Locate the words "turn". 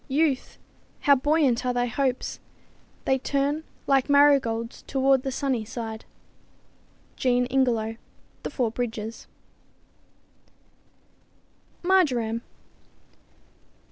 3.19-3.63